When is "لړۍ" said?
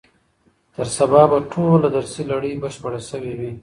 2.31-2.53